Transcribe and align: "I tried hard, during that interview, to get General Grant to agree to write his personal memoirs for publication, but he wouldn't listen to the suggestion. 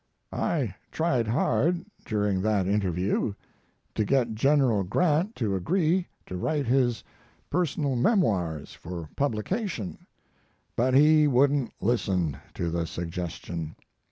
"I 0.33 0.73
tried 0.89 1.27
hard, 1.27 1.85
during 2.05 2.41
that 2.41 2.65
interview, 2.65 3.35
to 3.93 4.03
get 4.03 4.33
General 4.33 4.81
Grant 4.83 5.35
to 5.35 5.55
agree 5.55 6.07
to 6.25 6.37
write 6.37 6.65
his 6.65 7.03
personal 7.51 7.95
memoirs 7.95 8.73
for 8.73 9.09
publication, 9.15 10.07
but 10.75 10.95
he 10.95 11.27
wouldn't 11.27 11.71
listen 11.79 12.37
to 12.55 12.71
the 12.71 12.87
suggestion. 12.87 13.75